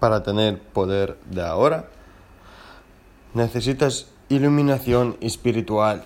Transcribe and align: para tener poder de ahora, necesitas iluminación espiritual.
para 0.00 0.22
tener 0.22 0.58
poder 0.58 1.18
de 1.30 1.42
ahora, 1.42 1.88
necesitas 3.34 4.06
iluminación 4.28 5.16
espiritual. 5.20 6.04